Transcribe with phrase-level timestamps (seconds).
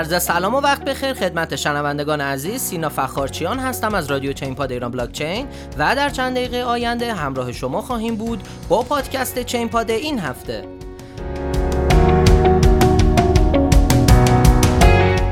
[0.00, 1.14] عرض سلام و وقت بخیر.
[1.14, 5.46] خدمت شنوندگان عزیز سینا فخارچیان هستم از رادیو چین پاد ایران بلاک چین
[5.78, 10.64] و در چند دقیقه آینده همراه شما خواهیم بود با پادکست چین پاد این هفته.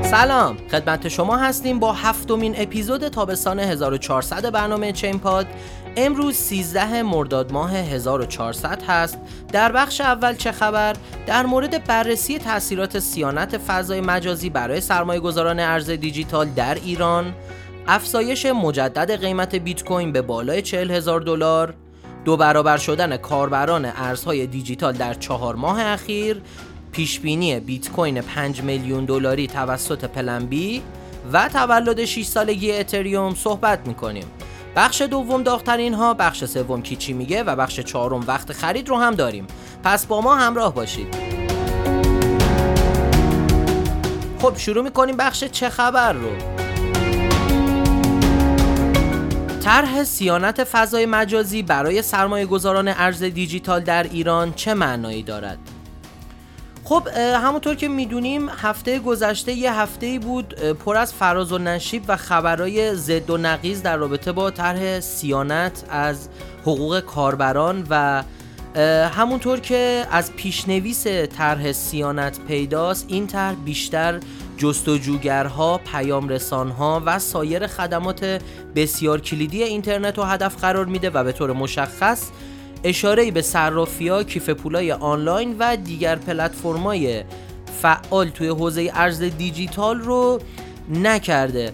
[0.02, 5.46] سلام خدمت شما هستیم با هفتمین اپیزود تابستان 1400 برنامه چین پاد.
[6.00, 9.18] امروز 13 مرداد ماه 1400 هست.
[9.52, 10.96] در بخش اول چه خبر؟
[11.26, 17.34] در مورد بررسی تاثیرات سیانت فضای مجازی برای سرمایه گذاران ارز دیجیتال در ایران.
[17.86, 21.74] افزایش مجدد قیمت بیت کوین به بالای 40 هزار دلار.
[22.24, 26.42] دو برابر شدن کاربران ارزهای دیجیتال در چهار ماه اخیر.
[26.92, 30.82] پیشبینی بیت کوین 5 میلیون دلاری توسط پلنبی
[31.32, 34.24] و تولد 6 سالگی اتریوم صحبت می‌کنیم.
[34.78, 39.14] بخش دوم داغترین ها بخش سوم کیچی میگه و بخش چهارم وقت خرید رو هم
[39.14, 39.46] داریم.
[39.84, 41.14] پس با ما همراه باشید.
[44.38, 46.30] خب شروع می‌کنیم بخش چه خبر رو.
[49.60, 55.58] طرح سیانت فضای مجازی برای سرمایه گذاران ارز دیجیتال در ایران چه معنایی دارد؟
[56.88, 62.16] خب همونطور که می‌دونیم هفته گذشته یه هفته بود پر از فراز و نشیب و
[62.16, 66.28] خبرهای زد و نقیز در رابطه با طرح سیانت از
[66.62, 68.22] حقوق کاربران و
[69.08, 74.20] همونطور که از پیشنویس طرح سیانت پیداست این طرح بیشتر
[74.58, 78.42] جستجوگرها، پیام رسانها و سایر خدمات
[78.76, 82.30] بسیار کلیدی اینترنت رو هدف قرار میده و به طور مشخص
[82.84, 87.24] اشاره به صرافی کیف پولای آنلاین و دیگر پلتفرمای
[87.82, 90.40] فعال توی حوزه ارز دیجیتال رو
[90.94, 91.72] نکرده.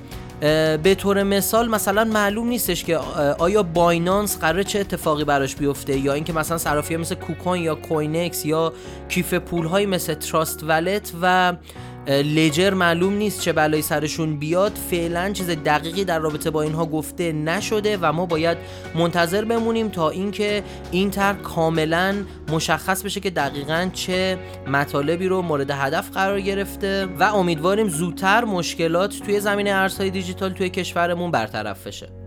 [0.82, 2.96] به طور مثال مثلا معلوم نیستش که
[3.38, 8.46] آیا Binance قراره چه اتفاقی براش بیفته یا اینکه مثلا صرافی مثل KuCoin یا CoinEx
[8.46, 8.72] یا
[9.08, 11.52] کیف پول مثل Trust Wallet و
[12.08, 14.72] Ledger معلوم نیست چه بلایی سرشون بیاد.
[14.90, 18.58] فعلا چیز دقیقی در رابطه با اینها گفته نشده و ما باید
[18.94, 22.14] منتظر بمونیم تا اینکه این طرح کاملا
[22.52, 29.18] مشخص بشه که دقیقا چه مطالبی رو مورد هدف قرار گرفته و امیدواریم زودتر مشکلات
[29.18, 32.23] توی زمینه ارزهای دیجیتال توی کشورمون برطرف بشه.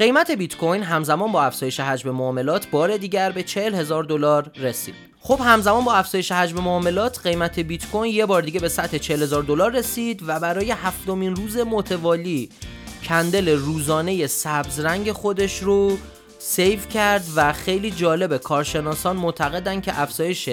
[0.00, 4.94] قیمت بیت کوین همزمان با افزایش حجم معاملات بار دیگر به 40 هزار دلار رسید.
[5.20, 9.22] خب همزمان با افزایش حجم معاملات قیمت بیت کوین یه بار دیگه به سطح 40
[9.22, 12.48] هزار دلار رسید و برای هفتمین روز متوالی
[13.04, 15.98] کندل روزانه سبز رنگ خودش رو
[16.38, 20.48] سیو کرد و خیلی جالب کارشناسان معتقدن که افزایش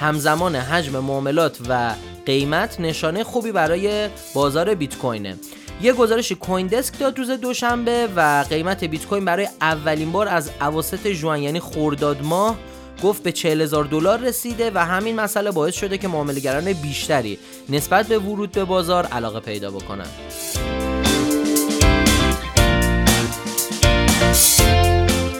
[0.00, 1.94] همزمان حجم معاملات و
[2.26, 5.36] قیمت نشانه خوبی برای بازار بیت کوینه
[5.84, 10.50] یه گزارش کوین دسک داد روز دوشنبه و قیمت بیت کوین برای اولین بار از
[10.60, 12.56] اواسط ژوئن یعنی خرداد ماه
[13.02, 18.06] گفت به 40 هزار دلار رسیده و همین مسئله باعث شده که معاملهگران بیشتری نسبت
[18.06, 20.06] به ورود به بازار علاقه پیدا بکنن.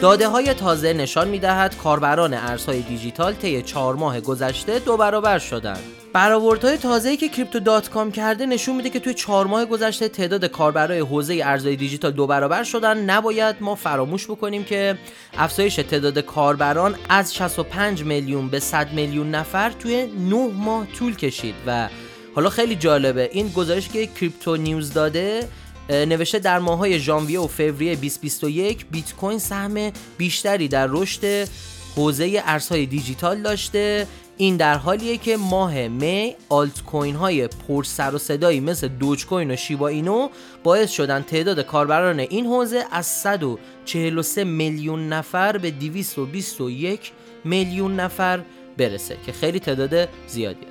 [0.05, 5.39] داده های تازه نشان می دهد کاربران ارزهای دیجیتال طی چهار ماه گذشته دو برابر
[5.39, 5.79] شدند.
[6.13, 11.41] برآوردهای تازه‌ای که Crypto.com کرده نشون میده که توی چهار ماه گذشته تعداد کاربرای حوزه
[11.43, 14.97] ارزهای دیجیتال دو برابر شدن نباید ما فراموش بکنیم که
[15.37, 21.55] افزایش تعداد کاربران از 65 میلیون به 100 میلیون نفر توی 9 ماه طول کشید
[21.67, 21.89] و
[22.35, 25.47] حالا خیلی جالبه این گزارش که CryptoNews داده
[25.89, 31.47] نوشته در ماهای ژانویه و فوریه 2021 بیت کوین سهم بیشتری در رشد
[31.95, 34.07] حوزه ارزهای دیجیتال داشته.
[34.37, 39.25] این در حالیه که ماه می آلت کوین های پر سر و صدایی مثل دوج
[39.25, 40.29] کوین و شیبا اینو
[40.63, 47.11] باعث شدن تعداد کاربران این حوزه از 143 میلیون نفر به 221
[47.43, 48.41] میلیون نفر
[48.77, 50.67] برسه که خیلی تعداد زیادیه.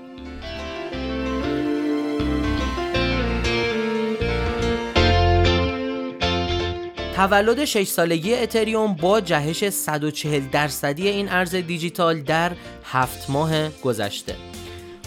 [7.17, 12.53] تولد 6 سالگی اتریوم با جهش 140 درصدی این ارز دیجیتال در
[12.85, 14.37] هفت ماه گذشته.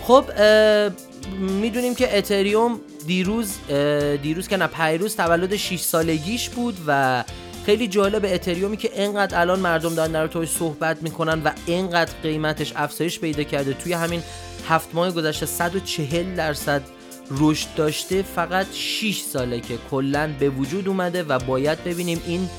[0.04, 0.26] خب
[1.40, 3.56] می‌دونیم که اتریوم دیروز
[4.22, 7.24] دیروز که نه پیروز تولد 6 سالگیش بود و
[7.66, 12.74] خیلی جالب اتریومی که انقدر الان مردم دارن در توی صحبت می‌کنن و انقدر قیمتش
[12.76, 14.24] افزایش پیدا کرده توی همین
[14.70, 16.82] هفت ماه گذشته 140 درصد
[17.32, 22.50] رشد داشته فقط 6 ساله که کلا به وجود اومده و باید ببینیم این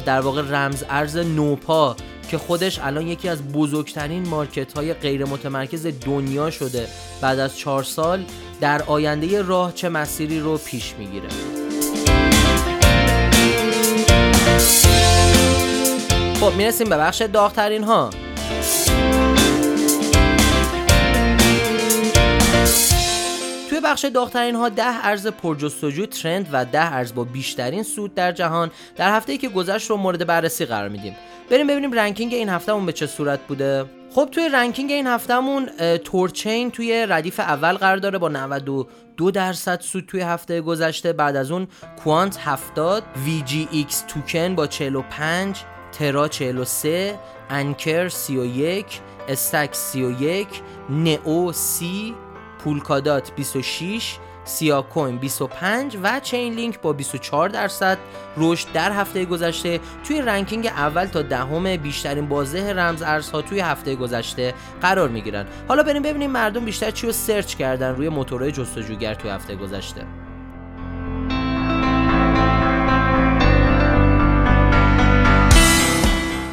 [0.00, 1.96] در واقع رمز ارز نوپا
[2.30, 6.88] که خودش الان یکی از بزرگترین مارکت های غیر متمرکز دنیا شده.
[7.20, 8.24] بعد از چهار سال
[8.60, 11.28] در آینده راه چه مسیری رو پیش می‌گیره.
[16.40, 18.10] خب می‌رسیم به بخش داغترین ها
[23.82, 28.70] بخش داغترین ها ده ارز پرجستجو trend و ده ارز با بیشترین سود در جهان
[28.96, 31.16] در هفته ای که گذشت رو مورد بررسی قرار میدیم.
[31.50, 33.84] بریم ببینیم ranking این هفتهمون به چه صورت بوده.
[34.14, 35.66] خب توی ranking این هفتهمون
[36.04, 41.12] THORChain توی ردیف اول قرار داره با 92 درصد سود توی هفته گذشته.
[41.12, 41.68] بعد از اون
[42.04, 45.58] Quant 70 VGX Token با 45
[45.92, 47.18] Terra 43
[47.50, 48.86] Ankr 31
[49.28, 50.48] Stacks 31
[50.90, 52.14] NEO 30
[52.64, 57.98] Polkadot 26 Siacoin 25 و Chainlink با 24 درصد
[58.36, 63.94] رشد در هفته گذشته توی ranking اول تا دهم بیشترین بازه رمز ارزها توی هفته
[63.94, 65.46] گذشته قرار می‌گیرن.
[65.68, 70.06] حالا بریم ببینیم مردم بیشتر چی رو search کردن روی موتورهای جستجوگر توی هفته گذشته.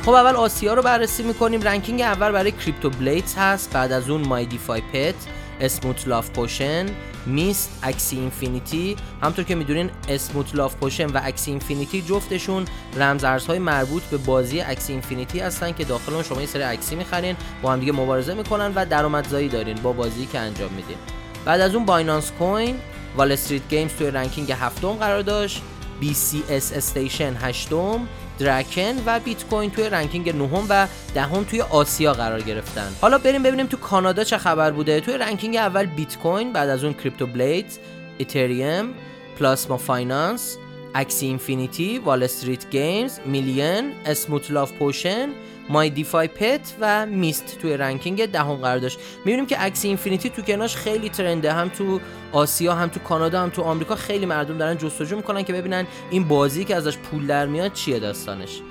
[0.06, 1.62] خب اول آسیا رو بررسی می‌کنیم.
[1.62, 3.74] ranking اول برای CryptoBlades هست.
[3.74, 5.16] بعد از اون My DeFi Pet.
[5.60, 6.86] Smooth Love Potion
[7.26, 8.96] Mist Axie Infinity.
[9.22, 12.66] همطور که می‌دونین Smooth Love Potion و Axie Infinity جفتشون
[12.98, 16.96] رمز ارزهای مربوط به بازی Axie Infinity هستن که داخل اون شما یه سری Axie
[16.96, 20.98] می‌خرین با هم دیگه مبارزه می‌کنن و درآمدزایی دارین با بازی که انجام میدین.
[21.46, 22.76] بعد از اون Binance Coin
[23.18, 25.62] Wall Street Games توی ranking هفتم قرار داشت.
[26.02, 28.08] BSC Station هشتم.
[28.40, 32.92] درکن و بیت کوین توی ranking نهم و دهم توی آسیا قرار گرفتن.
[33.02, 35.00] حالا بریم ببینیم تو کانادا چه خبر بوده.
[35.00, 37.80] توی ranking اول بیت کوین بعد از اون CryptoBlades
[38.20, 38.94] اتریوم
[39.40, 40.58] Plasma Finance
[40.96, 45.30] Axie Infinity Wall Street Games Million Smooth Love Potion
[45.70, 49.00] My DeFi Pet و Mist توی ranking دهم قرار داشت.
[49.26, 52.00] می‌بینیم که Axie Infinity تو کناش خیلی trend ه هم تو
[52.32, 56.28] آسیا هم تو کانادا هم تو آمریکا خیلی مردم دارن جستجو می‌کنن که ببینن این
[56.28, 58.62] بازی که ازش پول در میاد چیه داستانش.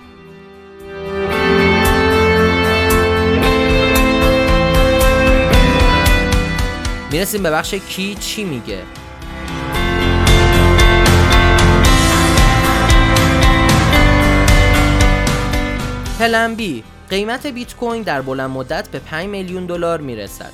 [7.13, 8.83] می‌رسیم به بخش کی چی میگه.
[16.19, 16.57] پلن
[17.11, 20.53] قیمت بیت کوین در بلند مدت به 5 میلیون دلار می‌رسد.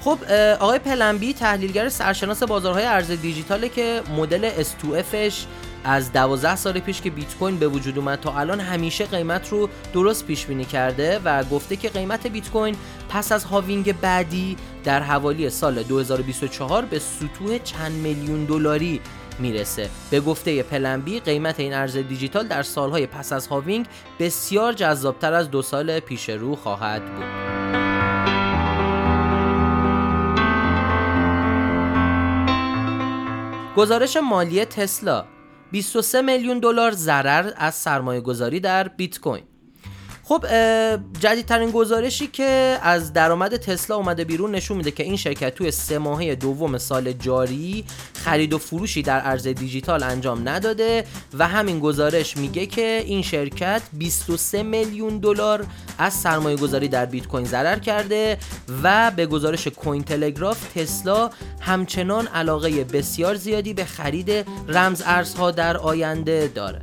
[0.00, 0.18] خب
[0.60, 5.34] آقای PlanB تحلیلگر سرشناس بازارهای ارز دیجیتاله که مدل S2F ش
[5.84, 9.68] از 12 سال پیش که بیت کوین به وجود اومد تا الان همیشه قیمت رو
[9.92, 12.76] درست پیش بینی کرده و گفته که قیمت بیت کوین
[13.08, 19.00] پس از halving بعدی در حوالی سال 2024 به سطوح چند میلیون دلاری
[19.38, 19.90] می‌رسه.
[20.10, 23.86] به گفته PlanB قیمت این ارز دیجیتال در سالهای پس از halving
[24.18, 27.50] بسیار جذابتر از دو سال پیش رو خواهد بود.
[33.76, 35.24] گزارش مالی تسلا
[35.70, 39.49] 23 میلیون دلار ضرر از سرمایه گذاری در بیت کوین.
[40.30, 40.46] خب
[41.20, 45.98] جدیدترین گزارشی که از درآمد تسلا اومده بیرون نشون میده که این شرکت توی سه
[45.98, 47.84] ماهه دوم سال جاری
[48.14, 51.04] خرید و فروشی در ارز دیجیتال انجام نداده
[51.38, 55.66] و همین گزارش میگه که این شرکت 23 میلیون دلار
[55.98, 58.38] از سرمایه گذاری در بیت کوین ضرر کرده
[58.82, 61.30] و به گزارش کوین تلگراف تسلا
[61.60, 64.30] همچنان علاقه بسیار زیادی به خرید
[64.68, 66.80] رمز ارزها در آینده داره.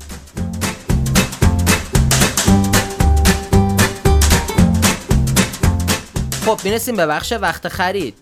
[6.48, 8.14] خب می‌رسیم به بخش وقت خرید.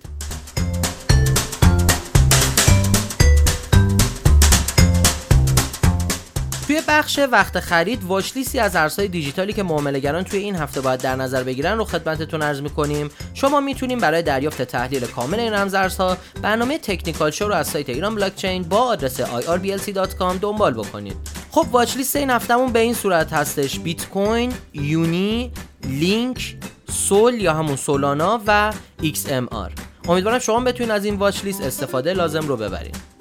[6.67, 11.00] توی بخش وقت خرید واچ لیستی از ارزهای دیجیتالی که معاملهگران توی این هفته باید
[11.00, 13.10] در نظر بگیرن رو خدمتتون عرض می‌کنیم.
[13.34, 17.89] شما می‌تونیم برای دریافت تحلیل کامل این رمز ارزها برنامه تکنیکال شو رو از سایت
[17.89, 21.15] ایران بلاکچین با آدرس irblc.com دنبال بکنید.
[21.51, 25.51] خب واچ لیست این هفتهمون به این صورت هستش بیت کوین یونی
[25.84, 26.55] لینک
[26.89, 29.72] سول یا همون سولانا و XMR
[30.08, 33.15] امیدوارم شما بتونید از این واچ لیست استفاده لازم رو ببرید.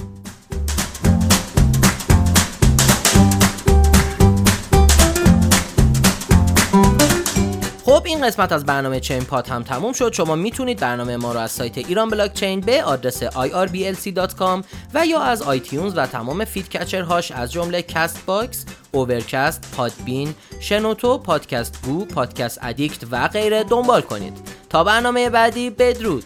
[7.84, 10.12] خب این قسمت از برنامه چین پاد هم تموم شد.
[10.12, 15.20] شما می‌تونید برنامه ما رو از سایت ایران بلاک چین به آدرس irblc.com و یا
[15.20, 22.58] از iTunes و تمام feed هاش از جمله Castbox، Overcast، Podbean، شنوتو، Podcast Go، Podcast
[22.62, 24.32] Addict و غیره دنبال کنید.
[24.70, 26.24] تا برنامه بعدی بدرود.